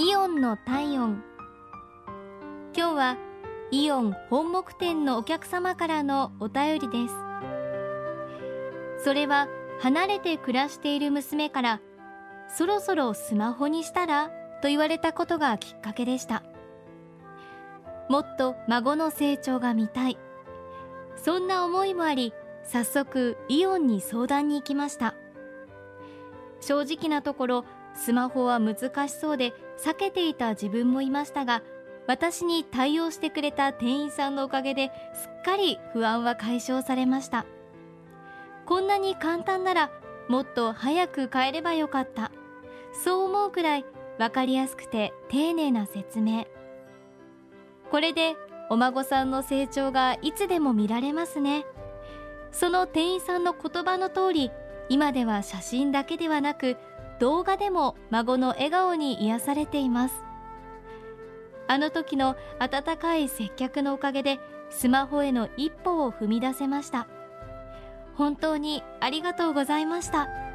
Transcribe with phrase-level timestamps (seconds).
[0.00, 1.24] イオンの体温。
[2.72, 3.16] 今日は
[3.72, 7.14] イオン本木店のお客様からのお便りです。
[9.02, 9.48] それは
[9.80, 11.80] 離れて暮らしている娘から
[12.46, 14.28] そろそろスマホにしたら
[14.62, 16.44] と言われたことがきっかけでした。
[18.08, 20.16] もっと孫の成長が見たい。
[21.16, 25.16] そんな思いもあり早速イオンに相談に行きました。
[26.60, 27.64] 正直なところ
[27.98, 31.62] スマホは難しそうで避けていた自分もいましたが
[32.06, 37.44] 私に対応してくれた店員さんのおかげですっかり不安は解消されました。
[38.64, 39.90] こんなに簡単なら
[40.28, 42.32] もっと早く帰ればよかった。
[43.04, 43.84] そう思うくらい
[44.18, 46.46] 分かりやすくて丁寧な説明。
[47.90, 48.36] これで
[48.70, 51.66] お孫さんの成長がいつでも見られますね。
[52.52, 54.50] その店員さんの言葉の通り
[54.88, 56.78] 今では写真だけではなく
[57.20, 60.24] 動画でも孫の笑顔に癒されています。
[61.66, 64.38] あの時の温かい接客のおかげで
[64.70, 67.08] スマホへの一歩を踏み出せました。
[68.16, 70.47] 本当にありがとうございました。